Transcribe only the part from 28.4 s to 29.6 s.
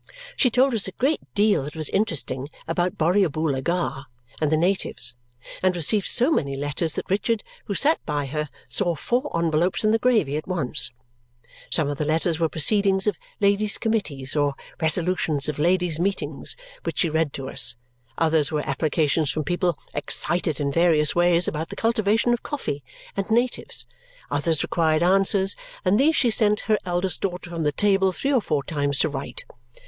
four times to write.